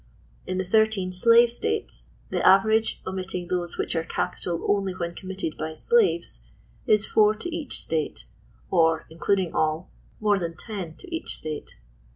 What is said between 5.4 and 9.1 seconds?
by slaves, is four to each state, pi,